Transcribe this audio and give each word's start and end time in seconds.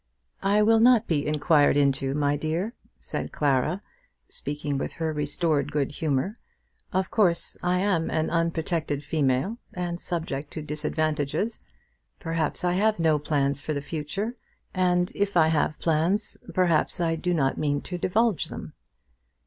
"I 0.41 0.63
will 0.63 0.79
not 0.79 1.05
be 1.05 1.27
inquired 1.27 1.77
into, 1.77 2.15
my 2.15 2.35
dear," 2.35 2.73
said 2.97 3.31
Clara, 3.31 3.83
speaking 4.29 4.79
with 4.79 4.99
restored 4.99 5.71
good 5.71 5.91
humour. 5.91 6.33
"Of 6.91 7.11
course 7.11 7.55
I 7.61 7.81
am 7.81 8.09
an 8.09 8.31
unprotected 8.31 9.03
female, 9.03 9.59
and 9.75 9.99
subject 9.99 10.49
to 10.53 10.63
disadvantages. 10.63 11.59
Perhaps 12.19 12.63
I 12.63 12.73
have 12.73 12.97
no 12.97 13.19
plans 13.19 13.61
for 13.61 13.75
the 13.75 13.79
future; 13.81 14.33
and 14.73 15.11
if 15.13 15.37
I 15.37 15.49
have 15.49 15.77
plans, 15.77 16.35
perhaps 16.51 16.99
I 16.99 17.15
do 17.15 17.31
not 17.31 17.59
mean 17.59 17.79
to 17.81 17.99
divulge 17.99 18.45
them." 18.45 18.73